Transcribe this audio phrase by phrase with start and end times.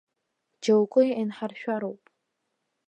[0.63, 2.03] Џьоукы еинҳаршәароуп.